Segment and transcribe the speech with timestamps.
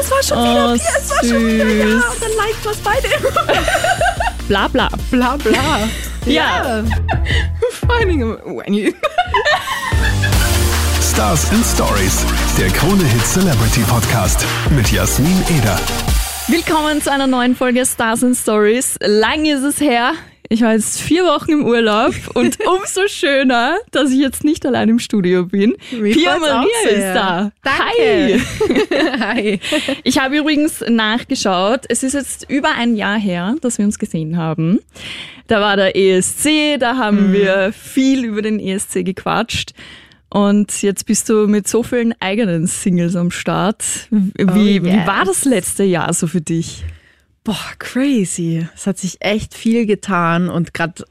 [0.00, 1.86] es war schon wieder Oh, Bier, es war schon wieder ja.
[1.86, 2.04] süß.
[2.04, 3.08] Und dann liked was beide.
[4.48, 4.88] Bla bla.
[5.10, 5.88] bla bla.
[6.26, 6.82] Ja.
[7.88, 8.92] Finding when you.
[11.00, 12.24] Stars and Stories,
[12.58, 15.78] der Krone Hit Celebrity Podcast mit Jasmin Eder.
[16.48, 18.96] Willkommen zu einer neuen Folge Stars and Stories.
[19.00, 20.12] Lang ist es her.
[20.48, 24.88] Ich war jetzt vier Wochen im Urlaub und umso schöner, dass ich jetzt nicht allein
[24.88, 25.74] im Studio bin.
[25.90, 27.52] Mir Pia Maria ist da.
[27.62, 27.82] Danke.
[27.98, 28.40] Hi.
[29.20, 29.60] Hi.
[30.04, 31.80] Ich habe übrigens nachgeschaut.
[31.88, 34.78] Es ist jetzt über ein Jahr her, dass wir uns gesehen haben.
[35.48, 36.98] Da war der ESC, da Mhm.
[36.98, 39.72] haben wir viel über den ESC gequatscht.
[40.28, 43.84] Und jetzt bist du mit so vielen eigenen Singles am Start.
[44.10, 45.06] Wie, Oh, wie yes.
[45.06, 46.84] war das letzte Jahr so für dich?
[47.46, 48.66] Boah, crazy.
[48.74, 51.04] Es hat sich echt viel getan und gerade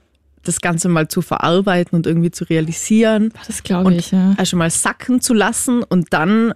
[0.43, 3.31] das Ganze mal zu verarbeiten und irgendwie zu realisieren.
[3.47, 4.33] Das glaube ich, ja.
[4.35, 6.53] also mal sacken zu lassen und dann,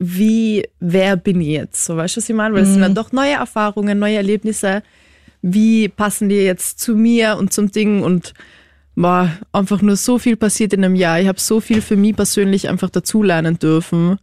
[0.00, 1.84] wie, wer bin ich jetzt?
[1.84, 2.56] So, weißt du, was ich meine?
[2.56, 4.82] Weil es sind dann doch neue Erfahrungen, neue Erlebnisse.
[5.42, 8.02] Wie passen die jetzt zu mir und zum Ding?
[8.02, 8.34] Und
[8.96, 11.20] war einfach nur so viel passiert in einem Jahr.
[11.20, 14.18] Ich habe so viel für mich persönlich einfach dazulernen dürfen.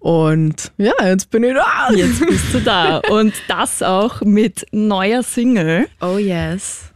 [0.00, 1.92] Und ja, jetzt bin ich da.
[1.94, 2.98] Jetzt bist du da.
[3.10, 5.88] Und das auch mit neuer Single.
[6.00, 6.90] Oh yes.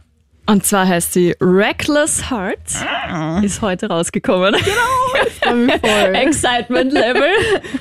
[0.47, 3.43] Und zwar heißt sie Reckless Heart.
[3.43, 4.55] Ist heute rausgekommen.
[5.55, 6.15] Mich voll.
[6.15, 7.29] Excitement Level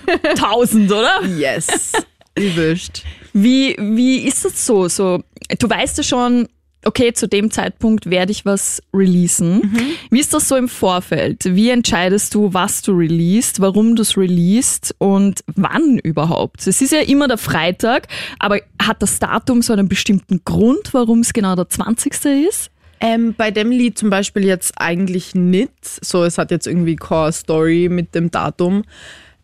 [0.22, 1.22] 1000, oder?
[1.24, 1.92] Yes.
[2.36, 3.02] Übelst.
[3.32, 4.88] Wie, wie ist das so?
[4.88, 5.22] so?
[5.58, 6.48] Du weißt ja schon,
[6.86, 9.76] okay, zu dem Zeitpunkt werde ich was releasen.
[10.10, 11.44] Wie ist das so im Vorfeld?
[11.44, 16.66] Wie entscheidest du, was du releast, warum du es releast und wann überhaupt?
[16.66, 21.20] Es ist ja immer der Freitag, aber hat das Datum so einen bestimmten Grund, warum
[21.20, 22.12] es genau der 20.
[22.48, 22.70] ist?
[23.00, 25.72] Ähm, bei dem Lied zum Beispiel jetzt eigentlich nicht.
[25.84, 28.84] So, es hat jetzt irgendwie Core Story mit dem Datum.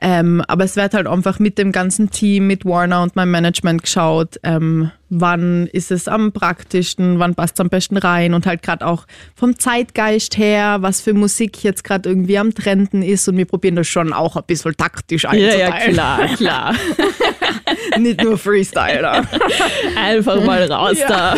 [0.01, 3.83] Ähm, aber es wird halt einfach mit dem ganzen Team, mit Warner und meinem Management
[3.83, 8.63] geschaut, ähm, wann ist es am praktischsten, wann passt es am besten rein und halt
[8.63, 13.37] gerade auch vom Zeitgeist her, was für Musik jetzt gerade irgendwie am Trenden ist und
[13.37, 15.93] wir probieren das schon auch ein bisschen taktisch einzuteilen.
[15.95, 16.75] klar, klar.
[17.99, 19.03] Nicht nur Freestyle.
[19.03, 19.23] Da.
[19.97, 21.09] Einfach mal raus Ja.
[21.09, 21.35] da.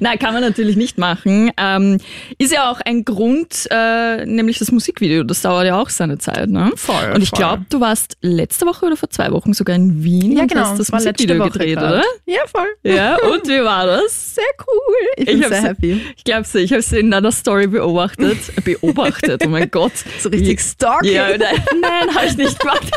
[0.00, 1.50] Nein, kann man natürlich nicht machen.
[1.56, 1.98] Ähm,
[2.38, 5.22] ist ja auch ein Grund, äh, nämlich das Musikvideo.
[5.22, 6.48] Das dauert ja auch seine Zeit.
[6.48, 6.70] Ne?
[6.76, 10.32] Voll, Und ich glaube, du warst letzte Woche oder vor zwei Wochen sogar in Wien
[10.36, 10.62] Ja, und genau.
[10.62, 11.92] hast das Musikvideo gedreht, grad.
[11.92, 12.02] oder?
[12.26, 12.68] Ja, voll.
[12.82, 14.34] Ja, und wie war das?
[14.34, 14.94] Sehr cool.
[15.16, 16.00] Ich bin sehr happy.
[16.16, 18.38] Ich glaube ich habe sie in einer Story beobachtet.
[18.64, 19.92] Beobachtet, oh mein Gott.
[20.20, 21.12] So richtig stalking.
[21.12, 22.90] Ja, nein, habe ich nicht gemacht.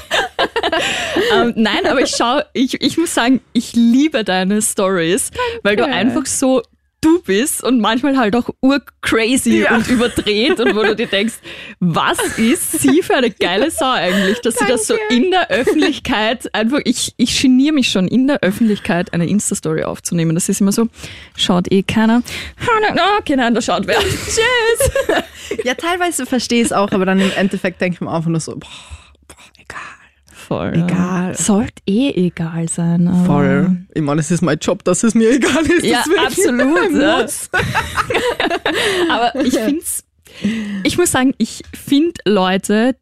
[1.34, 5.86] ähm, nein, aber ich schau, ich, ich muss sagen, ich liebe deine Stories, weil du
[5.86, 6.62] einfach so
[7.02, 9.76] du bist und manchmal halt auch urcrazy Ja.
[9.76, 11.36] und überdreht und wo du dir denkst,
[11.80, 16.54] was ist sie für eine geile Sau eigentlich, dass sie das so in der Öffentlichkeit
[16.54, 20.34] einfach, ich, ich geniere mich schon in der Öffentlichkeit eine Insta-Story aufzunehmen.
[20.36, 20.88] Das ist immer so,
[21.36, 22.24] schaut eh keiner.
[23.20, 24.00] Okay, nein, da schaut wer.
[24.00, 25.24] Tschüss.
[25.64, 28.40] Ja, teilweise verstehe ich es auch, aber dann im Endeffekt denke ich mir einfach nur
[28.40, 28.68] so, boah,
[29.28, 29.80] boah egal.
[30.48, 30.76] Voll.
[30.76, 31.36] Egal.
[31.36, 33.10] Sollte eh egal sein.
[33.10, 33.78] Aber Voll.
[33.94, 35.86] Ich meine, es ist mein Job, dass es mir egal ist.
[35.86, 36.94] Ja, absolut.
[36.94, 37.22] ja.
[37.22, 37.50] muss.
[39.10, 40.06] Aber ich find's,
[40.84, 42.96] ich muss sagen, ich finde Leute,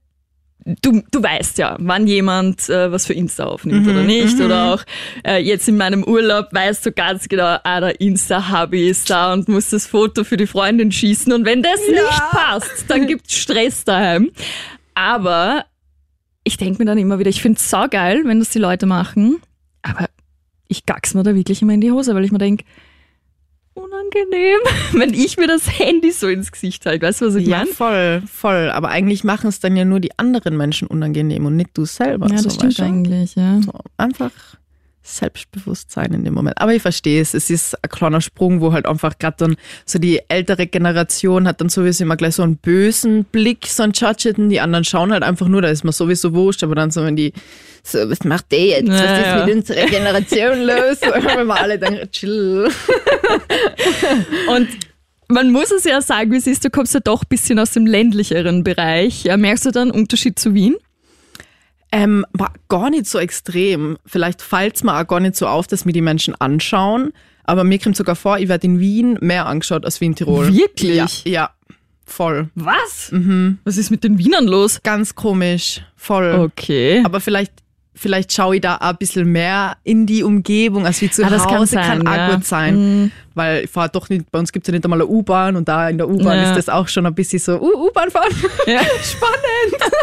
[0.82, 4.40] du, du weißt ja, wann jemand äh, was für Insta aufnimmt oder nicht.
[4.42, 4.84] Oder auch
[5.24, 9.48] äh, jetzt in meinem Urlaub weißt du ganz genau, ah, der Insta-Hubby ist da und
[9.50, 11.32] muss das Foto für die Freundin schießen.
[11.32, 14.32] Und wenn das nicht passt, dann gibt's Stress daheim.
[14.96, 15.66] Aber
[16.46, 19.42] ich denke mir dann immer wieder, ich finde es saugeil, wenn das die Leute machen.
[19.82, 20.08] Aber
[20.70, 22.62] ich gack's mir da wirklich immer in die Hose, weil ich mir denk
[23.74, 24.60] unangenehm,
[24.94, 27.06] wenn ich mir das Handy so ins Gesicht halte.
[27.06, 27.72] Weißt du, was ich Ja, meine?
[27.72, 28.70] voll, voll.
[28.72, 32.28] Aber eigentlich machen es dann ja nur die anderen Menschen unangenehm und nicht du selber.
[32.30, 32.84] Ja, so, das stimmt weißt du?
[32.84, 33.62] eigentlich, ja.
[33.62, 34.32] So, einfach
[35.08, 36.60] Selbstbewusstsein in dem Moment.
[36.60, 37.34] Aber ich verstehe es.
[37.34, 39.56] Es ist ein kleiner Sprung, wo halt einfach gerade dann
[39.86, 43.94] so die ältere Generation hat dann sowieso immer gleich so einen bösen Blick, so einen
[43.94, 44.50] Judgeten.
[44.50, 46.64] Die anderen schauen halt einfach nur, da ist mir sowieso wurscht.
[46.64, 47.34] Aber dann so, wenn die,
[47.84, 48.90] so, was macht der jetzt?
[48.90, 49.46] Was Ja, ist ja.
[49.46, 51.02] mit unserer Generation los?
[51.36, 52.68] wenn wir alle dann chill.
[54.50, 54.68] Und
[55.28, 57.72] man muss es ja sagen, wie es ist, du kommst ja doch ein bisschen aus
[57.72, 59.24] dem ländlicheren Bereich.
[59.24, 60.76] Ja, merkst du dann einen Unterschied zu Wien?
[61.96, 63.98] Ähm, war gar nicht so extrem.
[64.06, 67.14] Vielleicht fällt es mir auch gar nicht so auf, dass mir die Menschen anschauen.
[67.46, 70.54] Aber mir kommt sogar vor, ich werde in Wien mehr angeschaut als wie in Tirol.
[70.54, 71.24] Wirklich?
[71.26, 71.50] Ja, ja
[72.06, 72.50] voll.
[72.56, 73.12] Was?
[73.64, 74.82] Was ist mit den Wienern los?
[74.84, 75.82] Ganz komisch.
[75.96, 76.34] Voll.
[76.34, 77.02] Okay.
[77.06, 77.54] Aber vielleicht
[77.96, 81.44] vielleicht schaue ich da ein bisschen mehr in die Umgebung, als wie zu Ah, das
[81.48, 82.36] kann Hause sein, kann auch ja.
[82.36, 83.12] gut sein.
[83.34, 85.68] Weil ich fahre doch nicht, bei uns gibt es ja nicht einmal eine U-Bahn und
[85.68, 86.50] da in der U-Bahn Ja.
[86.52, 88.30] ist das auch schon ein bisschen so, uh, U-Bahn fahren.
[88.66, 88.80] Ja.
[89.04, 89.94] Spannend.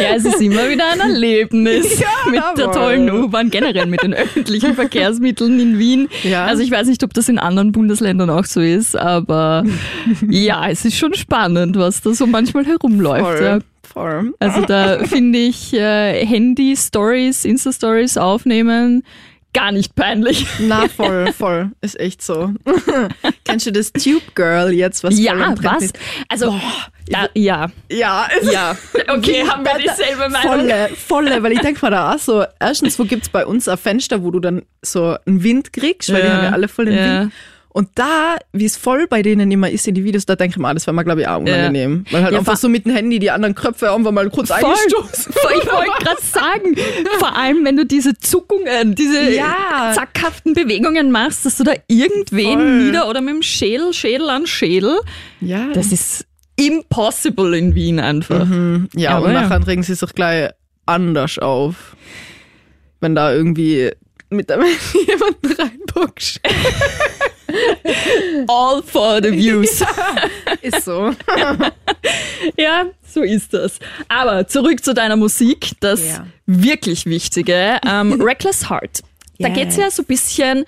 [0.00, 4.12] Ja, es ist immer wieder ein Erlebnis Ja, mit der tollen U-Bahn, generell mit den
[4.14, 6.08] öffentlichen Verkehrsmitteln in Wien.
[6.22, 6.46] Ja.
[6.46, 9.64] Also ich weiß nicht, ob das in anderen Bundesländern auch so ist, aber
[10.28, 13.64] ja, es ist schon spannend, was da so manchmal herumläuft.
[13.90, 14.02] Ja.
[14.02, 14.34] Voll.
[14.38, 19.02] Also da finde ich äh, Handy-Stories, Insta-Stories aufnehmen
[19.52, 20.46] gar nicht peinlich.
[20.60, 21.70] Na, voll, voll.
[21.80, 22.52] Ist echt so.
[23.44, 25.82] Kennst du das Tube Girl jetzt, was Ja, was?
[25.84, 25.98] ist?
[26.28, 26.54] Also,
[27.08, 28.76] ja, ja, Ja, es ja.
[29.08, 30.42] Okay, haben wir dieselbe Meinung?
[30.60, 33.76] Volle, volle, weil ich denke mir da auch so, erstens, wo gibt's bei uns ein
[33.78, 36.84] Fenster, wo du dann so einen Wind kriegst, weil die Ja, haben ja alle voll
[36.84, 37.20] den ja.
[37.22, 37.32] Wind.
[37.72, 40.58] Und da, wie es voll bei denen immer ist in die Videos, da denke ich
[40.58, 42.04] mir, ah, das wäre mir, glaube ich, auch unangenehm.
[42.10, 44.58] Weil halt Ja, einfach so mit dem Handy die anderen Köpfe einfach mal kurz Voll.
[44.58, 45.32] eingestoßen.
[45.32, 46.74] Ich wollte gerade sagen,
[47.20, 49.92] vor allem wenn du diese Zuckungen, diese Ja.
[49.94, 52.78] zackhaften Bewegungen machst, dass du da irgendwen Voll.
[52.84, 54.98] nieder oder mit dem Schädel, Schädel an Schädel,
[55.40, 56.26] Ja, das ist
[56.56, 58.46] impossible in Wien einfach.
[58.96, 59.42] ja, Aber und ja.
[59.42, 60.50] nachher regen sie sich gleich
[60.86, 61.96] anders auf.
[63.00, 63.92] Wenn da irgendwie
[64.30, 66.40] mit dem Handy jemanden reinbockst.
[68.48, 69.82] All for the views.
[70.62, 71.14] Ist so.
[72.56, 73.78] Ja, so ist das.
[74.08, 76.26] Aber zurück zu deiner Musik, das Ja.
[76.46, 77.78] wirklich Wichtige.
[77.86, 79.02] Ähm, Reckless Heart.
[79.38, 79.56] Da Yes.
[79.58, 80.64] geht's ja so ein bisschen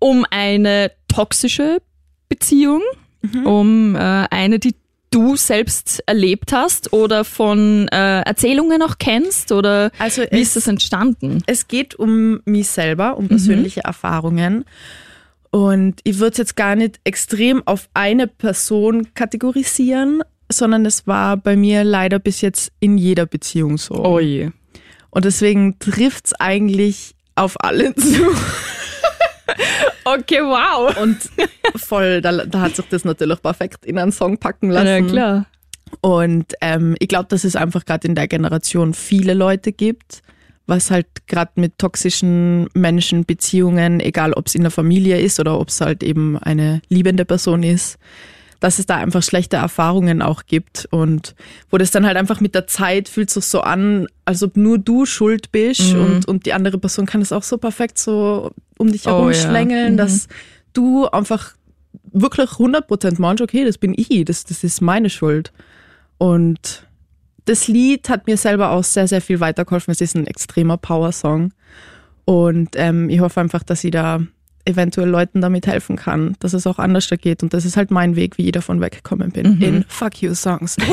[0.00, 1.80] um eine toxische
[2.28, 2.82] Beziehung,
[3.22, 3.46] Mhm.
[3.46, 3.98] um äh,
[4.30, 4.74] eine, die
[5.12, 10.56] du selbst erlebt hast oder von äh, Erzählungen auch kennst oder Also wie es- ist
[10.56, 11.42] das entstanden?
[11.46, 14.64] Es geht um mich selber, um persönliche Erfahrungen.
[15.50, 21.36] Und ich würde es jetzt gar nicht extrem auf eine Person kategorisieren, sondern es war
[21.36, 23.94] bei mir leider bis jetzt in jeder Beziehung so.
[24.04, 24.50] Oh je.
[25.10, 28.24] Und deswegen trifft es eigentlich auf alle zu.
[30.04, 30.96] Okay, wow.
[31.00, 31.18] Und
[31.76, 34.86] voll, da, da hat sich das natürlich perfekt in einen Song packen lassen.
[34.86, 35.46] Ja, klar.
[36.00, 40.22] Und ähm, ich glaube, dass es einfach gerade in der Generation viele Leute gibt,
[40.66, 45.58] was halt gerade mit toxischen Menschen, Beziehungen, egal ob es in der Familie ist oder
[45.58, 47.98] ob es halt eben eine liebende Person ist,
[48.62, 51.34] dass es da einfach schlechte Erfahrungen auch gibt und
[51.70, 54.78] wo das dann halt einfach mit der Zeit fühlt sich so an, als ob nur
[54.78, 56.00] du schuld bist Mhm.
[56.00, 59.26] und, und die andere Person kann es auch so perfekt so um dich Oh, herum
[59.28, 59.34] ja.
[59.34, 59.96] schlängeln, Mhm.
[59.96, 60.28] dass
[60.74, 61.54] du einfach
[62.12, 65.52] wirklich 100% meinst, okay, das bin ich, das, das ist meine Schuld.
[66.18, 66.86] Und
[67.46, 69.90] das Lied hat mir selber auch sehr, sehr viel weitergeholfen.
[69.90, 71.52] Es ist ein extremer Power-Song.
[72.24, 74.20] Und ähm, ich hoffe einfach, dass ich da
[74.64, 77.42] eventuell Leuten damit helfen kann, dass es auch anders da geht.
[77.42, 79.60] Und das ist halt mein Weg, wie ich davon weggekommen bin.
[79.60, 80.76] In Fuck You Songs.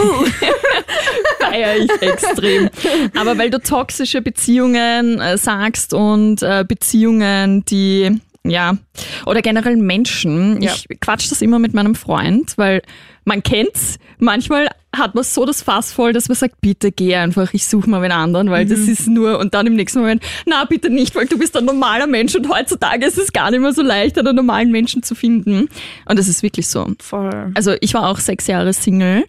[1.50, 2.70] feiere ich extrem.
[3.16, 8.78] Aber weil du toxische Beziehungen äh, sagst und äh, Beziehungen, die ja,
[9.26, 10.62] oder generell Menschen.
[10.62, 10.74] Ja.
[10.74, 12.82] Ich quatsch das immer mit meinem Freund, weil
[13.26, 14.00] man kennt's.
[14.18, 17.90] Manchmal hat man so das Fass voll, dass man sagt, bitte geh einfach, ich suche
[17.90, 21.16] mal einen anderen, weil das ist nur, und dann im nächsten Moment, na bitte nicht,
[21.16, 24.18] weil du bist ein normaler Mensch und heutzutage ist es gar nicht mehr so leicht,
[24.18, 25.70] einen normalen Menschen zu finden.
[26.06, 26.88] Und das ist wirklich so.
[27.00, 27.52] Voll.
[27.54, 29.26] Also ich war auch sechs Jahre Single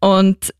[0.00, 0.52] und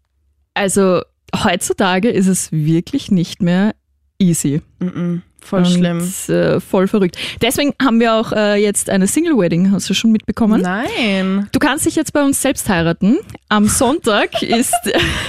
[0.54, 1.00] also
[1.34, 3.74] heutzutage ist es wirklich nicht mehr
[4.18, 4.62] easy.
[4.78, 5.22] Mhm.
[5.42, 6.12] Voll und, schlimm.
[6.28, 7.18] Äh, voll verrückt.
[7.40, 10.62] Deswegen haben wir auch äh, jetzt eine Single Wedding, hast du schon mitbekommen?
[10.62, 11.48] Nein.
[11.52, 13.18] Du kannst dich jetzt bei uns selbst heiraten.
[13.48, 14.74] Am Sonntag ist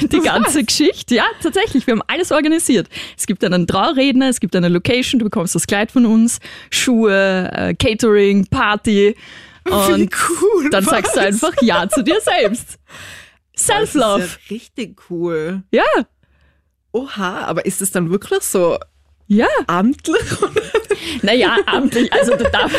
[0.01, 1.15] die ganze Geschichte.
[1.15, 1.87] Ja, tatsächlich.
[1.87, 2.87] Wir haben alles organisiert.
[3.17, 6.39] Es gibt einen Trauredner, es gibt eine Location, du bekommst das Kleid von uns,
[6.69, 9.15] Schuhe, äh, Catering, Party.
[9.69, 10.69] Und cool.
[10.69, 11.25] dann sagst du was?
[11.25, 12.77] einfach Ja zu dir selbst.
[13.57, 14.19] Self-Love.
[14.19, 15.63] Das ist ja richtig cool.
[15.71, 15.83] Ja,
[16.95, 18.77] Oha, aber ist es dann wirklich so
[19.27, 19.47] ja.
[19.67, 20.17] amtlich?
[21.21, 22.77] Naja, amtlich, also du darfst,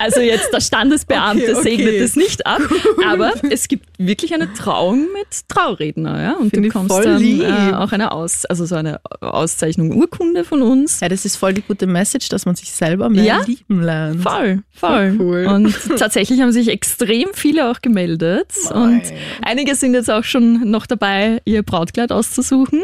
[0.00, 1.62] also jetzt der Standesbeamte Okay, okay.
[1.62, 2.60] segnet es nicht ab,
[3.06, 7.74] aber es gibt wirklich eine Trauung mit Trauredner, ja, und Find du voll dann äh,
[7.74, 11.00] auch eine Aus, also so eine Auszeichnung Urkunde von uns.
[11.00, 13.40] Ja, das ist voll die gute Message, dass man sich selber mehr Ja.
[13.46, 14.22] lieben lernt.
[14.22, 15.16] Voll, voll.
[15.16, 15.46] Voll cool.
[15.46, 18.52] Und tatsächlich haben sich extrem viele auch gemeldet.
[18.72, 19.02] Und
[19.42, 22.82] einige sind jetzt auch schon noch dabei, ihr Brautkleid auszusuchen.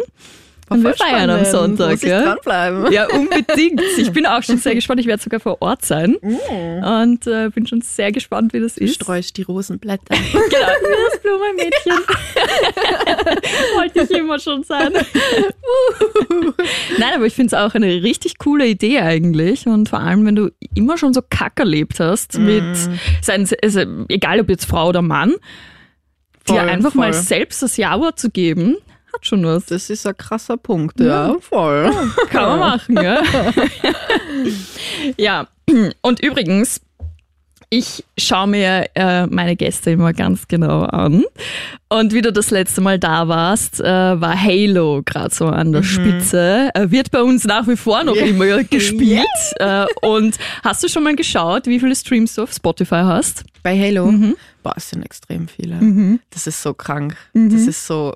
[0.68, 1.44] Und wir feiern am.
[1.44, 1.92] Sonntag.
[1.92, 2.22] Muss Ja?
[2.22, 2.92] dranbleiben.
[2.92, 3.80] Ja, unbedingt.
[3.98, 5.00] Ich bin auch schon sehr gespannt.
[5.00, 6.16] Ich werde sogar vor Ort sein.
[6.20, 6.84] Mm.
[6.84, 8.96] Und äh, bin schon sehr gespannt, wie das ist.
[8.96, 10.14] Streust die Rosenblätter.
[10.32, 10.66] Genau,
[11.10, 11.92] das Blumenmädchen.
[13.76, 14.92] Wollte ich immer schon sein.
[16.98, 19.66] Nein, aber ich finde es auch eine richtig coole Idee eigentlich.
[19.66, 22.64] Und vor allem, wenn du immer schon so kack erlebt hast, mit,
[23.22, 25.30] seien, es- also, egal ob jetzt Frau oder Mann,
[26.48, 27.22] dir Voll, einfach mal voll.
[27.22, 28.76] selbst das Ja-Wort zu geben,
[29.16, 29.66] hat schon was.
[29.66, 31.90] Das ist ein krasser Punkt, ja, voll.
[32.30, 33.22] Kann man machen, ja.
[35.16, 35.46] ja,
[36.02, 36.80] und übrigens,
[37.68, 41.24] ich schaue mir äh, meine Gäste immer ganz genau an.
[41.88, 45.82] Und wie du das letzte Mal da warst, äh, war Halo gerade so an der
[45.82, 46.70] Spitze.
[46.74, 48.24] Äh, wird bei uns nach wie vor noch Ja.
[48.24, 49.26] immer gespielt.
[49.56, 53.42] Äh, und hast du schon mal geschaut, wie viele Streams du auf Spotify hast?
[53.64, 54.36] Bei Halo, Mhm.
[54.62, 56.20] boah, es sind extrem viele.
[56.30, 57.16] Das ist so krank.
[57.34, 58.14] Das ist so,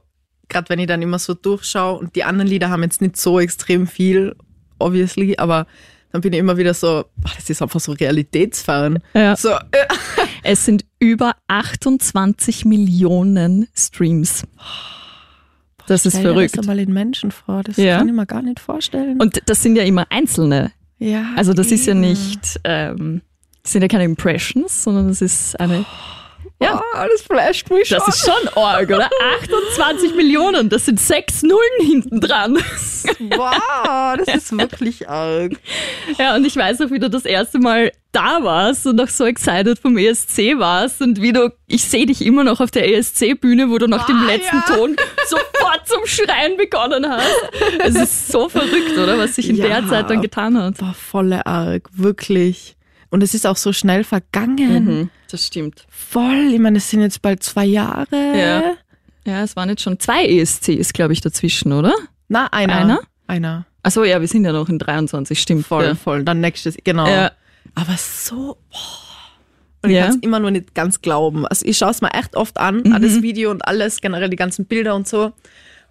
[0.50, 3.40] gerade wenn ich dann immer so durchschaue und die anderen Lieder haben jetzt nicht so
[3.40, 4.36] extrem viel,
[4.78, 5.66] obviously, aber
[6.12, 8.98] dann bin ich immer wieder so, boah, das ist einfach so realitätsfern.
[9.14, 9.36] Ja.
[9.36, 9.86] So, äh,
[10.42, 14.44] Es sind über 28 Millionen Streams.
[15.86, 16.56] Das ist verrückt.
[16.56, 17.98] Das einmal in Menschen vor, das Ja.
[17.98, 19.20] kann ich mir gar nicht vorstellen.
[19.20, 20.72] Und das sind ja immer einzelne.
[20.98, 22.00] ja, Also das ist ja eben.
[22.00, 23.22] nicht, ähm,
[23.62, 25.84] das sind ja keine Impressions, sondern das ist eine.
[26.62, 27.98] Ja, Oh, das flasht mich schon.
[28.04, 29.08] das ist schon arg, oder?
[29.42, 32.56] 28 Millionen, das sind sechs Nullen hinten dran.
[33.18, 35.52] wow, das ist wirklich arg.
[36.18, 39.24] Ja, und ich weiß noch, wie du das erste Mal da warst und noch so
[39.24, 43.70] excited vom ESC warst und wie du, ich sehe dich immer noch auf der ESC-Bühne,
[43.70, 44.64] wo du nach dem Ah, letzten ja.
[44.76, 44.96] Ton
[45.28, 47.30] sofort zum Schreien begonnen hast.
[47.78, 49.16] Es ist so verrückt, oder?
[49.18, 49.66] Was sich in Ja.
[49.80, 50.80] der Zeit dann getan hat.
[50.82, 52.76] War volle arg, wirklich.
[53.10, 55.10] Und es ist auch so schnell vergangen.
[55.30, 55.84] Das stimmt.
[55.88, 58.06] Voll, ich meine, es sind jetzt bald zwei Jahre.
[58.12, 58.62] Ja.
[59.24, 61.94] Ja, es waren jetzt schon zwei ESCs, glaube ich, dazwischen, oder?
[62.28, 62.76] Na, einer.
[62.76, 63.00] Einer?
[63.26, 63.66] Einer.
[63.82, 65.66] Achso, ja, wir sind ja noch in 23, stimmt.
[65.66, 65.94] Voll, Ja.
[65.94, 66.24] voll.
[66.24, 67.06] Dann nächstes, genau.
[67.06, 67.32] Ja.
[67.74, 68.78] Aber so, boah.
[69.82, 70.02] Und ich Ja.
[70.06, 71.46] kann es immer noch nicht ganz glauben.
[71.46, 72.92] Also ich schaue es mir echt oft an, Mhm.
[72.92, 75.32] an das Video und alles, generell die ganzen Bilder und so.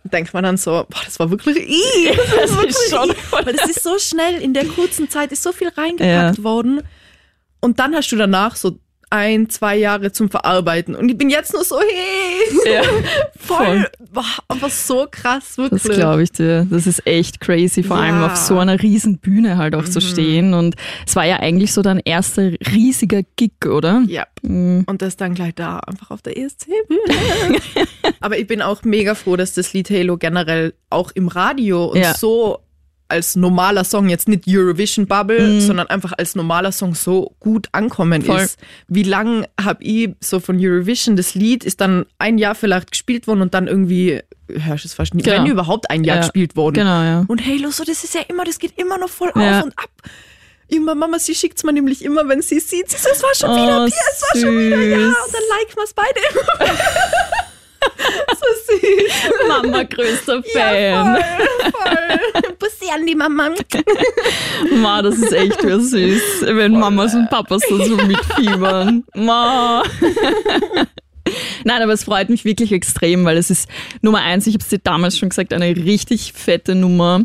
[0.04, 2.16] Und denkt man dann so, boah, das war wirklich ich.
[2.16, 5.52] Das, Das ist schon Weil das ist so schnell, in der kurzen Zeit ist so
[5.52, 6.82] viel reingepackt worden.
[7.62, 8.80] Und dann hast du danach so
[9.12, 10.94] ein, zwei Jahre zum Verarbeiten.
[10.96, 12.84] Und ich bin jetzt nur so, hey, Ja,
[13.40, 15.82] voll, boah, aber so krass, wirklich.
[15.82, 16.68] Das glaube ich dir.
[16.70, 18.28] Das ist echt crazy, vor allem Ja.
[18.28, 20.54] auf so einer riesen Bühne halt auch zu stehen.
[20.54, 20.76] Und
[21.08, 24.04] es war ja eigentlich so dein erster riesiger Gig, oder?
[24.06, 24.28] Ja.
[24.44, 24.84] Mhm.
[24.86, 27.60] Und das dann gleich da, einfach auf der ESC-Bühne.
[28.20, 31.98] Aber ich bin auch mega froh, dass das Lied Halo generell auch im Radio und
[32.00, 32.14] Ja.
[32.14, 32.60] so
[33.10, 38.22] als normaler Song, jetzt nicht Eurovision Bubble, sondern einfach als normaler Song so gut ankommen
[38.22, 38.40] Voll.
[38.40, 38.60] ist.
[38.88, 43.28] Wie lang habe ich so von Eurovision, das Lied ist dann ein Jahr vielleicht gespielt
[43.28, 45.44] worden und dann irgendwie, hörst du es fast nicht, Genau.
[45.44, 46.22] wenn überhaupt ein Jahr Ja.
[46.22, 46.76] gespielt worden.
[46.76, 47.26] Genau, ja.
[47.28, 49.60] Und Halo, so, das ist ja immer, das geht immer noch voll Ja.
[49.60, 49.90] auf und ab.
[50.68, 52.92] Immer, Mama, sie schickt's mir nämlich immer, wenn sie es sieht.
[52.92, 54.98] Sie so, es war schon wieder, Oh, Pia, es war schon wieder, ja.
[54.98, 56.78] Und dann liken wir es beide immer.
[58.68, 59.48] süß.
[59.48, 61.16] Mama größter Ja, Fan.
[61.16, 62.54] voll, voll.
[62.60, 63.50] Bussi an die Mama.
[64.82, 69.04] Ma, das ist echt wieder süß, wenn Mamas und Papas da so mitfiebern.
[69.16, 69.84] Ma.
[71.64, 73.70] Nein, aber es freut mich wirklich extrem, weil es ist
[74.02, 77.22] Nummer eins, ich habe es dir damals schon gesagt, eine richtig fette Nummer.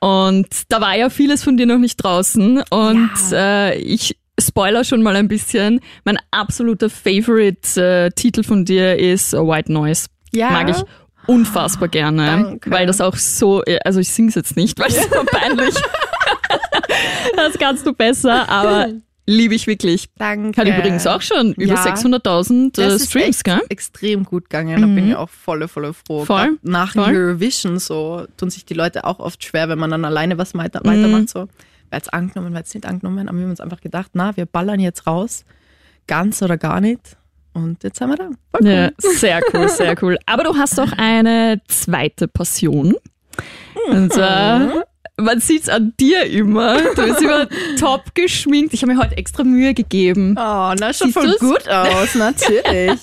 [0.00, 2.62] Und da war ja vieles von dir noch nicht draußen.
[2.70, 5.80] Und äh, ich spoiler schon mal ein bisschen.
[6.04, 10.06] Mein absoluter Favorite-Titel von dir ist White Noise.
[10.34, 10.50] Ja.
[10.50, 10.82] Mag ich
[11.26, 12.26] unfassbar gerne.
[12.26, 12.70] Danke.
[12.70, 15.74] Weil das auch so, also ich sing's jetzt nicht, weil es ist so peinlich.
[17.36, 18.88] das kannst du besser, aber
[19.26, 20.08] liebe ich wirklich.
[20.18, 20.60] Danke.
[20.60, 21.84] Hat übrigens auch schon über Ja.
[21.84, 23.60] 600.000 äh, ist Streams, echt gell?
[23.68, 24.80] extrem gut gegangen.
[24.80, 26.24] Da bin ich auch voll, voll froh.
[26.24, 27.14] Voll, Grad Nach voll.
[27.14, 30.80] Eurovision so tun sich die Leute auch oft schwer, wenn man dann alleine was weiter,
[30.84, 30.88] Mhm.
[30.90, 31.28] weitermacht.
[31.30, 31.48] So,
[31.90, 33.28] wer jetzt angenommen, wer jetzt nicht angenommen.
[33.28, 35.44] Aber wir haben uns einfach gedacht, na, wir ballern jetzt raus.
[36.06, 37.16] Ganz oder gar nicht.
[37.54, 38.30] Und jetzt sind wir da.
[38.50, 38.68] Voll cool.
[38.68, 40.18] Ja, sehr cool, sehr cool.
[40.26, 42.94] Aber du hast auch eine zweite Passion.
[43.88, 44.68] Und äh,
[45.16, 46.76] man sieht's an dir immer.
[46.96, 47.46] Du bist immer
[47.78, 48.74] top geschminkt.
[48.74, 50.32] Ich habe mir heute extra Mühe gegeben.
[50.36, 51.38] Oh, na, schon Siehst voll du's?
[51.40, 52.64] gut aus, natürlich.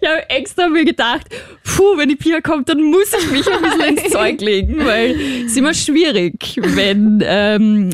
[0.00, 1.26] Ich habe extra mir gedacht,
[1.64, 5.12] puh, wenn die Pia kommt, dann muss ich mich ein bisschen ins Zeug legen, weil
[5.44, 7.90] es ist immer schwierig, wenn, ähm,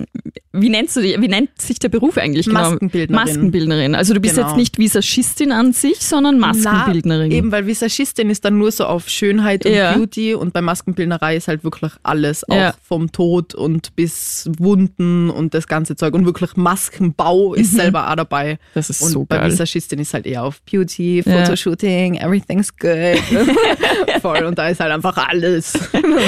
[0.52, 2.70] wie nennst du die, wie nennt sich der Beruf eigentlich genau?
[2.70, 3.24] Maskenbildnerin.
[3.24, 3.94] Maskenbildnerin.
[3.94, 4.48] Also du bist Genau.
[4.48, 7.28] jetzt nicht Visagistin an sich, sondern Maskenbildnerin.
[7.30, 9.92] Na, eben, weil Visagistin ist dann nur so auf Schönheit und Ja.
[9.94, 12.74] Beauty und bei Maskenbildnerei ist halt wirklich alles, auch Ja.
[12.86, 16.14] vom Tod und bis Wunden und das ganze Zeug.
[16.14, 18.54] Und wirklich Maskenbau ist selber auch dabei.
[18.54, 18.58] Mhm.
[18.74, 19.50] Das ist und so bei geil.
[19.50, 21.44] Visagistin ist halt eher auf Beauty, Ja.
[21.44, 23.18] Fotoshooting, everything's good.
[24.22, 25.78] voll, und da ist halt einfach alles.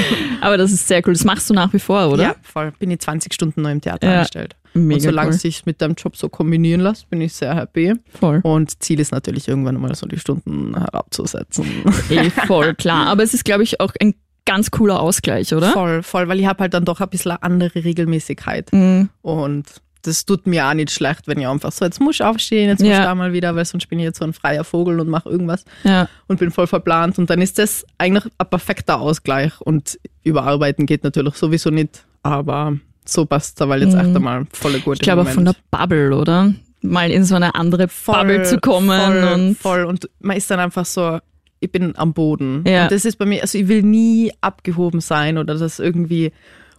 [0.40, 1.12] Aber das ist sehr cool.
[1.12, 2.22] Das machst du nach wie vor, oder?
[2.22, 2.72] Ja, voll.
[2.78, 4.14] Bin ich 20 Stunden nur im Theater Ja.
[4.18, 4.56] angestellt.
[4.76, 5.34] Mega und solange cool.
[5.36, 7.94] es sich mit deinem Job so kombinieren lässt, bin ich sehr happy.
[8.18, 8.40] Voll.
[8.42, 11.64] Und Ziel ist natürlich irgendwann mal so die Stunden herabzusetzen.
[12.10, 13.06] Eh, voll, klar.
[13.12, 14.14] Aber es ist, glaube ich, auch ein
[14.46, 15.70] ganz cooler Ausgleich, oder?
[15.72, 18.72] Voll, voll, weil ich habe halt dann doch ein bisschen eine andere Regelmäßigkeit.
[18.72, 19.08] Mhm.
[19.22, 19.64] Und
[20.02, 22.80] das tut mir auch nicht schlecht, wenn ich einfach so, jetzt muss ich aufstehen, jetzt
[22.80, 22.98] muss Ja.
[22.98, 25.30] ich da mal wieder, weil sonst bin ich jetzt so ein freier Vogel und mache
[25.30, 26.08] irgendwas Ja.
[26.26, 27.18] und bin voll verplant.
[27.18, 29.58] Und dann ist das eigentlich ein perfekter Ausgleich.
[29.62, 34.78] Und überarbeiten geht natürlich sowieso nicht, aber so passt da, weil jetzt echt einmal voll
[34.80, 36.52] gut Ich glaube auch von der Bubble, oder?
[36.82, 39.84] Mal in so eine andere Bubble zu kommen voll, und voll.
[39.84, 41.18] Und man ist dann einfach so,
[41.64, 42.64] ich bin am Boden.
[42.66, 42.84] Ja.
[42.84, 46.32] Und das ist bei mir, also ich will nie abgehoben sein oder das irgendwie.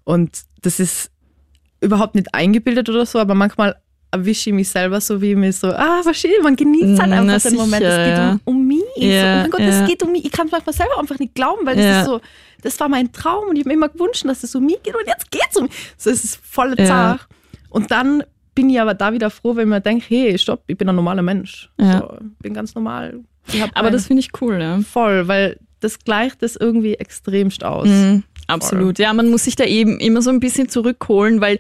[0.04, 1.12] Und das ist
[1.82, 3.76] überhaupt nicht eingebildet oder so, aber manchmal
[4.12, 7.50] erwische ich mich selber so wie mir so, ah, verstehe, man genießt halt Na, einfach
[7.50, 7.84] den Moment.
[7.84, 8.80] Es geht sicher, um, um mich.
[8.96, 9.68] so, Ja, oh mein Gott, ja.
[9.82, 10.26] es geht um mich.
[10.26, 12.00] Ich kann es manchmal selber einfach nicht glauben, weil das Ja.
[12.02, 12.22] ist so,
[12.62, 14.96] das war mein Traum und ich habe mir immer gewünscht, dass es um mich geht
[14.96, 15.74] und jetzt geht es um mich.
[15.98, 16.86] So, es ist voll Ja.
[16.86, 17.28] zart.
[17.70, 18.24] Und dann
[18.56, 21.22] bin ich aber da wieder froh, wenn man denkt, hey, stopp, ich bin ein normaler
[21.22, 21.70] Mensch.
[21.78, 22.00] Ja.
[22.00, 23.20] So, bin ganz normal.
[23.74, 24.80] Aber das finde ich cool, ja.
[24.82, 27.88] voll, weil das gleicht das irgendwie extremst aus.
[27.88, 29.00] Mhm, absolut.
[29.00, 31.60] Ja, man muss sich da eben immer so ein bisschen zurückholen, weil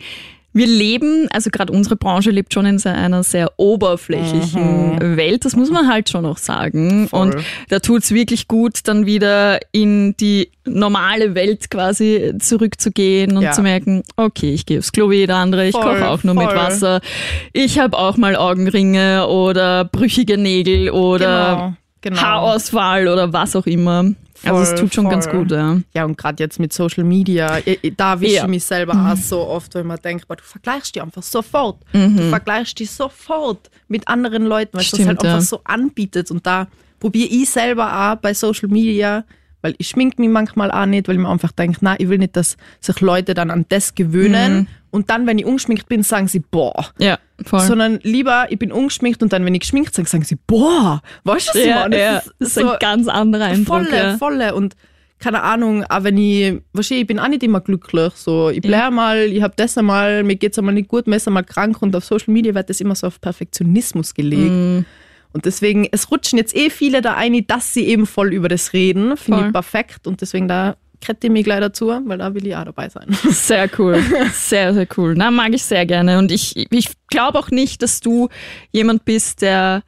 [0.56, 5.70] wir leben, also gerade unsere Branche lebt schon in einer sehr oberflächlichen Welt, das muss
[5.70, 7.02] man halt schon auch sagen.
[7.02, 7.08] Mhm.
[7.10, 7.20] Voll.
[7.20, 7.36] Und
[7.68, 13.52] da tut's wirklich gut, dann wieder in die normale Welt quasi zurückzugehen und Ja.
[13.52, 16.46] zu merken, okay, ich gehe aufs Klo wie jeder andere, ich koche auch nur mit
[16.46, 16.56] voll.
[16.56, 17.02] Wasser,
[17.52, 22.22] ich habe auch mal Augenringe oder brüchige Nägel oder genau.
[22.22, 24.06] Haarausfall oder was auch immer.
[24.44, 25.40] Also es Voll, tut schon ganz voll.
[25.40, 25.78] gut, ja.
[25.94, 28.44] Ja, und gerade jetzt mit Social Media, ich, da erwische Ja.
[28.44, 31.78] ich mich selber auch so oft, wenn man denkt, du vergleichst dich einfach sofort.
[31.94, 32.18] Mhm.
[32.18, 35.42] Du vergleichst dich sofort mit anderen Leuten, weil es das halt einfach ja.
[35.42, 36.32] so anbietet.
[36.32, 36.68] Und da
[37.00, 39.24] probiere ich selber auch bei Social Media,
[39.66, 42.20] weil ich schmink mich manchmal auch nicht, weil ich mir einfach denke, na, ich will
[42.20, 44.56] nicht, dass sich Leute dann an das gewöhnen.
[44.56, 44.68] Mhm.
[44.92, 46.92] Und dann, wenn ich ungeschminkt bin, sagen sie, boah.
[47.00, 47.62] Ja, voll.
[47.62, 51.48] Sondern lieber, ich bin ungeschminkt und dann, wenn ich geschminkt bin, sagen sie, boah, weißt
[51.48, 52.00] du, was ich ja, meine?
[52.00, 53.88] ja, das ist ein ganz anderer Eindruck.
[53.88, 54.18] volle, ja.
[54.18, 54.76] volle und
[55.18, 58.94] keine Ahnung, auch wenn ich, wahrscheinlich, ich bin auch nicht immer glücklich, so, ich bleibe
[58.94, 61.96] mal, ich habe das einmal, mir geht's einmal nicht gut, mir ist einmal krank und
[61.96, 64.52] auf Social Media wird das immer so auf Perfektionismus gelegt.
[64.52, 64.86] Mhm.
[65.36, 68.72] Und deswegen, es rutschen jetzt eh viele da ein, dass sie eben voll über das
[68.72, 72.48] reden, finde ich perfekt und deswegen da krette ich mich gleich dazu, weil da will
[72.48, 73.08] ich auch dabei sein.
[73.30, 74.02] Sehr cool.
[74.32, 75.14] Sehr, sehr cool.
[75.18, 76.20] Na, mag ich sehr gerne.
[76.20, 78.30] Und ich, ich glaube auch nicht, dass du
[78.72, 79.84] jemand bist, der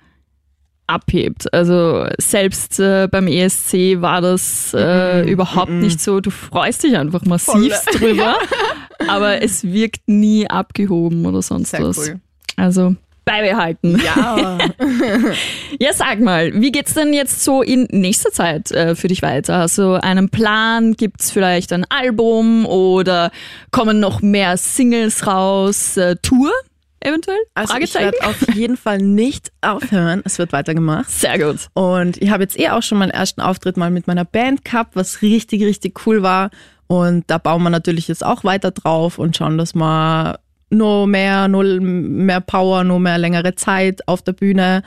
[0.85, 1.53] abhebt.
[1.53, 6.19] Also selbst äh, beim ESC war das äh, überhaupt nicht so.
[6.19, 8.35] Du freust dich einfach massivst drüber,
[9.07, 11.97] aber es wirkt nie abgehoben oder sonst Sehr was.
[11.97, 12.19] cool.
[12.57, 12.97] Also
[13.27, 14.01] beibehalten.
[14.03, 14.57] Ja,
[15.79, 19.59] Ja, sag mal, wie geht's denn jetzt so in nächster Zeit äh, für dich weiter?
[19.59, 20.93] Hast du einen Plan?
[20.93, 23.31] Gibt's vielleicht ein Album oder
[23.71, 25.97] kommen noch mehr Singles raus?
[25.97, 26.51] Äh, Tour
[26.99, 27.37] eventuell?
[27.53, 31.09] also ich werde auf jeden Fall nicht aufhören, es wird weitergemacht.
[31.09, 31.67] Sehr gut.
[31.73, 34.95] Und ich habe jetzt eh auch schon meinen ersten Auftritt mal mit meiner Band gehabt,
[34.95, 36.49] was richtig, richtig cool war.
[36.87, 41.47] Und da bauen wir natürlich jetzt auch weiter drauf und schauen, dass wir nur mehr,
[41.47, 44.83] nur mehr Power, nur mehr längere Zeit auf der Bühne.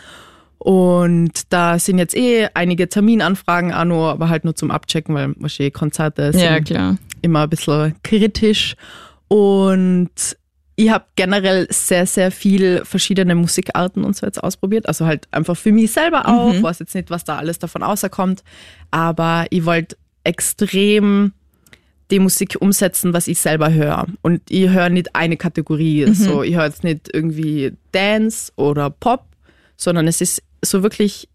[0.59, 5.33] Und da sind jetzt eh einige Terminanfragen auch nur, aber halt nur zum Abchecken, weil
[5.39, 6.97] wahrscheinlich Konzerte sind Ja, klar.
[7.23, 8.75] immer ein bisschen kritisch.
[9.29, 10.11] Und
[10.77, 14.87] ich habe generell sehr, sehr viel verschiedene Musikarten und so jetzt ausprobiert.
[14.87, 16.53] Also halt einfach für mich selber auch.
[16.53, 16.63] Mhm.
[16.63, 18.43] Weiß jetzt nicht, was da alles davon außerkommt.
[18.91, 21.33] Aber ich wollte extrem
[22.11, 24.07] die Musik umsetzen, was ich selber höre.
[24.23, 26.07] Und ich höre nicht eine Kategorie.
[26.07, 26.15] Mhm.
[26.15, 29.25] So, ich höre jetzt nicht irgendwie Dance oder Pop,
[29.77, 31.29] sondern es ist so wirklich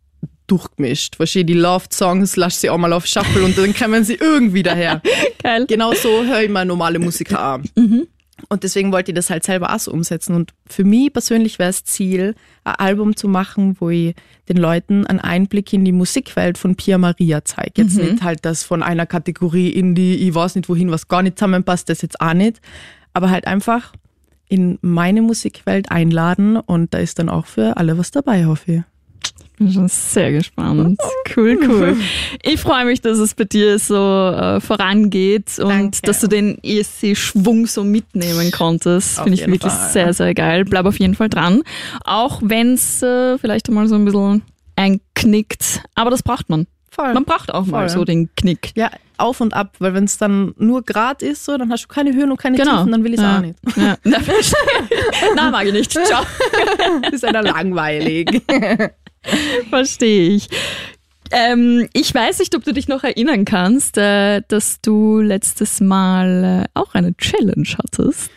[0.48, 1.20] durchgemischt.
[1.20, 5.02] Wahrscheinlich die Love-Songs, lass sie auch mal auf Shuffle und dann kommen sie irgendwie daher.
[5.44, 5.66] Geil.
[5.68, 7.64] Genau so höre ich mal normale Musiker an.
[8.50, 10.36] Und deswegen wollte ich das halt selber auch so umsetzen.
[10.36, 14.14] Und für mich persönlich wäre das Ziel, ein Album zu machen, wo ich
[14.50, 17.82] den Leuten einen Einblick in die Musikwelt von Pia Maria zeige.
[17.82, 21.24] Jetzt nicht halt das von einer Kategorie in die, ich weiß nicht wohin, was gar
[21.24, 22.60] nicht zusammenpasst, das jetzt auch nicht.
[23.14, 23.94] Aber halt einfach
[24.48, 28.82] in meine Musikwelt einladen und da ist dann auch für alle was dabei, hoffe ich.
[29.58, 31.00] Bin schon sehr gespannt.
[31.36, 31.98] Cool, cool.
[32.44, 35.98] Ich freue mich, dass es bei dir so äh, vorangeht und Danke.
[36.04, 39.20] dass du den ESC-Schwung so mitnehmen konntest.
[39.20, 39.90] Finde ich wirklich Fall.
[39.92, 40.66] sehr, sehr geil.
[40.66, 41.62] Bleib auf jeden Fall dran.
[42.04, 44.42] Auch wenn es äh, vielleicht einmal so ein bisschen
[44.76, 45.82] einknickt.
[45.96, 46.68] Aber das braucht man.
[46.92, 47.14] Voll.
[47.14, 48.00] Man braucht auch mal Voll.
[48.00, 48.72] so den Knick.
[48.76, 51.88] Ja, auf und ab, weil wenn es dann nur Grad ist, so, dann hast du
[51.90, 52.78] keine Höhen und keine Genau.
[52.78, 53.38] Tiefen, dann will ich es ja.
[53.38, 53.58] auch nicht.
[53.76, 53.98] Ja.
[55.36, 55.92] Na, mag ich nicht.
[55.92, 56.24] Ciao.
[57.04, 58.42] Das ist ja langweilig.
[59.70, 60.50] Verstehe ich.
[61.32, 66.66] Ähm, ich weiß nicht, ob du dich noch erinnern kannst, äh, dass du letztes Mal
[66.66, 68.32] äh, auch eine Challenge hattest.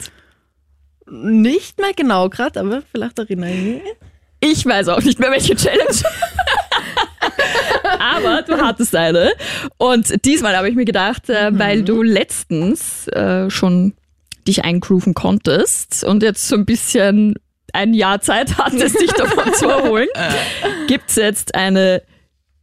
[1.11, 3.83] Nicht mehr genau gerade, aber vielleicht erinnere ich mich.
[4.41, 5.85] Ich weiß auch nicht mehr, welche Challenge.
[7.99, 9.33] Aber du hattest eine.
[9.79, 13.95] Und diesmal habe ich mir gedacht, äh, weil du letztens äh, schon
[14.47, 17.35] dich eingrooven konntest und jetzt so ein bisschen
[17.75, 20.09] ein Jahr Zeit hattest, dich davon zu erholen,
[20.87, 22.03] gibt's jetzt eine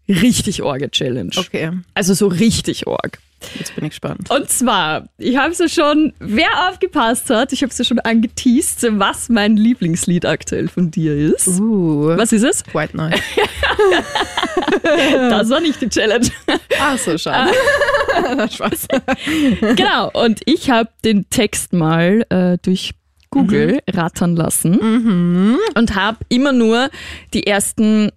[0.07, 1.31] richtig orge Challenge.
[1.37, 3.17] Okay, Also so richtig org.
[3.57, 4.29] jetzt bin ich gespannt.
[4.29, 7.99] Und zwar, ich habe es ja schon, wer aufgepasst hat, ich habe es ja schon
[7.99, 11.47] angeteased, was mein Lieblingslied aktuell von dir ist.
[11.47, 12.63] Uh, Was ist es?
[12.73, 13.15] White Noise.
[14.83, 16.27] Das war nicht die Challenge.
[16.79, 17.51] Ach so, schade.
[18.51, 18.87] Spaß.
[19.75, 22.91] genau, und ich habe den Text mal äh, durch
[23.35, 26.89] Google rattern lassen und habe immer nur
[27.33, 28.11] die ersten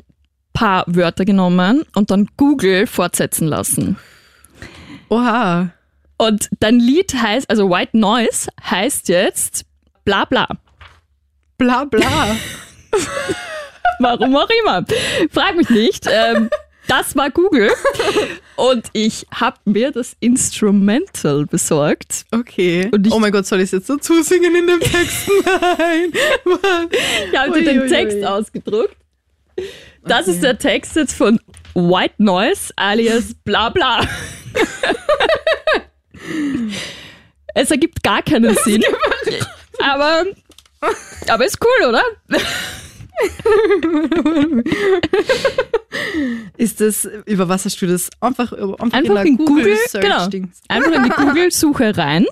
[0.52, 3.96] paar Wörter genommen und dann Google fortsetzen lassen.
[5.08, 5.70] Oha.
[6.18, 9.64] Und dein Lied heißt, also White Noise heißt jetzt
[10.04, 10.46] bla bla.
[11.58, 12.06] Bla bla.
[13.98, 14.84] Warum auch immer.
[15.30, 16.06] Frag mich nicht.
[16.08, 16.48] Ähm,
[16.88, 17.70] das war Google.
[18.56, 22.24] Und ich habe mir das Instrumental besorgt.
[22.32, 22.90] Okay.
[23.10, 25.30] Oh mein Gott, soll ich es jetzt dazu singen in dem Text?
[25.78, 26.12] Nein.
[27.30, 28.96] Ich habe dir den Text ausgedruckt.
[30.04, 30.30] Das Okay.
[30.32, 31.38] ist der Text jetzt von
[31.74, 34.00] White Noise alias bla bla.
[37.54, 38.82] es ergibt gar keinen Sinn.
[39.80, 40.24] Aber,
[41.28, 42.02] aber ist cool, oder?
[46.56, 48.08] Ist das, über was hast du das?
[48.20, 50.48] Einfach, einfach, Einfach in, der in Google, Search genau.
[50.68, 52.26] Einfach in die Google-Suche rein.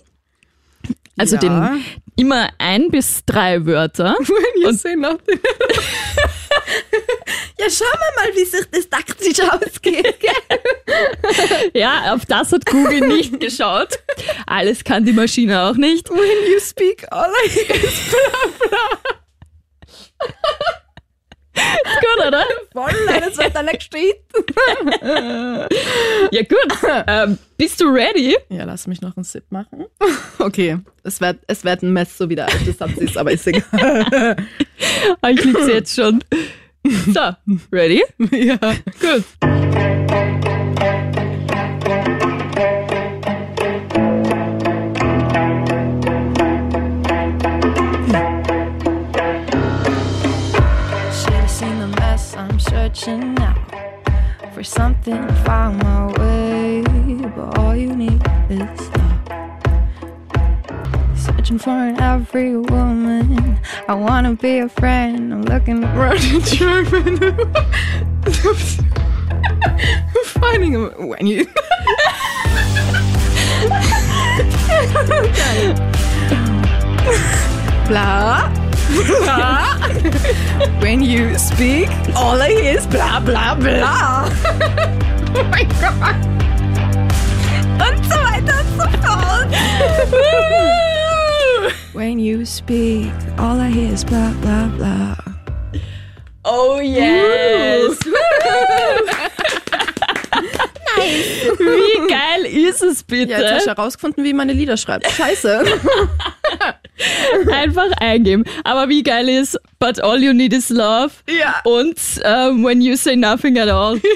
[1.18, 1.40] Also Ja.
[1.40, 1.84] den
[2.16, 4.14] immer ein bis drei Wörter.
[4.64, 4.82] Und-
[7.58, 10.16] ja, schauen wir mal, wie sich das taktisch ausgeht.
[11.74, 13.98] Ja, auf das hat Google nicht geschaut.
[14.46, 16.08] Alles kann die Maschine auch nicht.
[16.08, 16.18] When
[16.50, 18.14] you speak all I hear is
[21.56, 22.44] Gut, oder?
[22.72, 24.16] voll, das wird dann steht.
[26.30, 27.04] Ja, gut.
[27.06, 28.36] Ähm, bist du ready?
[28.50, 29.86] Ja, lass mich noch einen Sip machen.
[30.38, 33.46] Okay, es wird, es wird ein Mess, so wie der alte Satz ist, aber ist
[33.46, 34.36] egal.
[35.22, 36.22] Ah, Ich lieb's jetzt schon.
[37.12, 37.20] So,
[37.72, 38.04] ready?
[38.30, 38.56] ja.
[39.00, 39.24] Gut.
[53.14, 53.54] Now
[54.52, 56.82] for something to find my way.
[57.36, 59.20] But all you need is love.
[61.16, 63.60] Searching for an every woman.
[63.86, 65.32] I wanna be a friend.
[65.32, 66.18] I'm looking around.
[66.46, 67.18] German.
[70.24, 71.46] Finding him when you.
[77.86, 78.65] blah.
[80.80, 84.30] When you speak, all I hear is blah blah blah.
[85.36, 86.16] oh my god.
[87.76, 89.48] Und so weiter und so fort.
[91.92, 95.16] When you speak, all I hear is blah blah blah.
[96.44, 97.98] Oh yes!
[101.58, 103.32] Wie geil ist es bitte?
[103.32, 105.06] Ja, jetzt hast du herausgefunden, wie meine Lieder schreibt.
[105.10, 105.64] Scheiße.
[107.52, 108.44] Einfach eingeben.
[108.64, 111.60] Aber wie geil ist But all you need is love Ja.
[111.64, 114.00] und ähm, When you say nothing at all.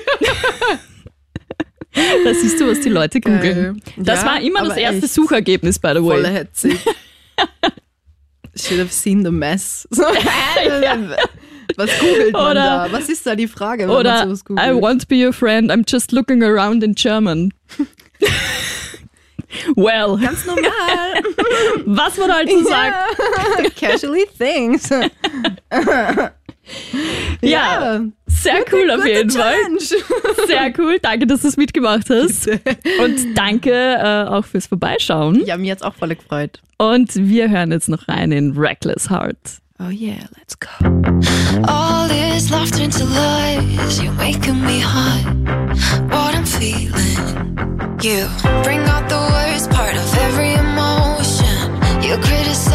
[2.24, 3.82] da siehst du, was die Leute googeln.
[3.96, 5.14] Das Ja, war immer das erste echt.
[5.14, 6.32] Suchergebnis, by the Voll way.
[6.32, 6.78] hetzig.
[8.56, 9.86] Should have seen the mess.
[9.90, 10.02] So,
[11.76, 12.88] Was googelt man Oder- da?
[12.92, 14.66] Was ist da die Frage, wenn Oder man sowas googelt?
[14.66, 17.52] I want to be your friend, I'm just looking around in German.
[19.76, 21.22] Well, Ganz normal.
[21.86, 23.76] was man halt so sagt.
[23.80, 24.90] Casually things.
[27.40, 29.54] Ja, sehr cool auf Gute jeden Fall.
[29.54, 29.78] Challenge.
[30.46, 30.98] Sehr cool.
[31.00, 32.46] Danke, dass du es mitgemacht hast.
[32.46, 35.44] Und danke äh, auch fürs Vorbeischauen.
[35.44, 36.60] Ja, mir hat's auch voll gefreut.
[36.78, 39.36] Und wir hören jetzt noch rein in Reckless Heart.
[39.82, 40.68] Oh yeah, let's go.
[41.66, 45.24] All this laughter into lies, you're making me hot.
[46.12, 47.16] What I'm feeling,
[48.02, 48.28] you
[48.62, 51.80] bring out the worst part of every emotion.
[52.02, 52.69] You criticize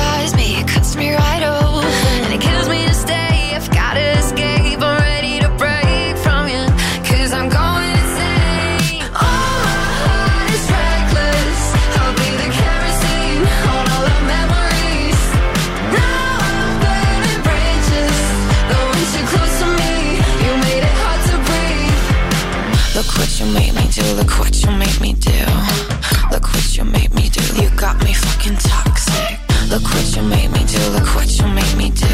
[28.45, 29.39] fucking toxic.
[29.69, 30.79] Look what you made me do.
[30.91, 32.05] Look what you made me do.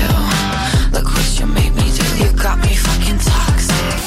[0.92, 2.24] Look what you made me do.
[2.24, 4.00] You got me fucking toxic.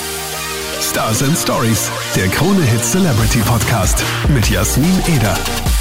[0.80, 5.73] Stars and Stories, der Krone Hit Celebrity Podcast mit Jasmin Eder.